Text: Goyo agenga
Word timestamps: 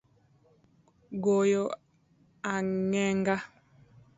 Goyo 1.23 1.63
agenga 2.55 3.35